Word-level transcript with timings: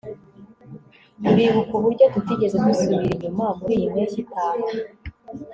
uribuka 1.31 1.73
uburyo 1.79 2.05
tutigeze 2.13 2.55
dusubira 2.65 3.05
inyuma 3.15 3.45
muriyi 3.57 3.85
mpeshyi 3.93 4.19
itaha 4.23 4.65